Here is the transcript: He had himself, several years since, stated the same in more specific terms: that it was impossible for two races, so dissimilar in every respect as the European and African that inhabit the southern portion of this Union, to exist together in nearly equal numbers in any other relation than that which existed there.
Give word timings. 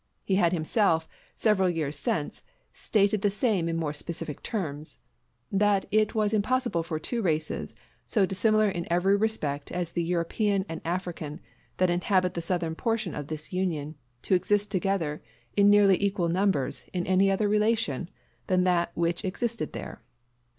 He 0.23 0.33
had 0.37 0.51
himself, 0.51 1.07
several 1.35 1.69
years 1.69 1.95
since, 1.95 2.41
stated 2.73 3.21
the 3.21 3.29
same 3.29 3.69
in 3.69 3.77
more 3.77 3.93
specific 3.93 4.41
terms: 4.41 4.97
that 5.51 5.85
it 5.91 6.15
was 6.15 6.33
impossible 6.33 6.81
for 6.81 6.97
two 6.97 7.21
races, 7.21 7.75
so 8.03 8.25
dissimilar 8.25 8.67
in 8.67 8.87
every 8.91 9.15
respect 9.15 9.71
as 9.71 9.91
the 9.91 10.03
European 10.03 10.65
and 10.67 10.81
African 10.83 11.39
that 11.77 11.91
inhabit 11.91 12.33
the 12.33 12.41
southern 12.41 12.73
portion 12.73 13.13
of 13.13 13.27
this 13.27 13.53
Union, 13.53 13.93
to 14.23 14.33
exist 14.33 14.71
together 14.71 15.21
in 15.55 15.69
nearly 15.69 16.01
equal 16.03 16.29
numbers 16.29 16.89
in 16.93 17.05
any 17.05 17.29
other 17.29 17.47
relation 17.47 18.09
than 18.47 18.63
that 18.63 18.89
which 18.95 19.23
existed 19.23 19.71
there. 19.73 20.01